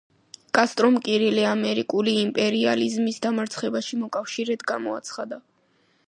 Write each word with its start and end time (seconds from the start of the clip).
კასტრომ 0.57 0.95
კირილე 1.07 1.41
ამერიკული 1.49 2.15
იმპერიალიზმის 2.21 3.19
დამარცხებაში 3.25 3.99
მოკავშირედ 4.05 4.65
გამოაცხადა. 4.73 5.39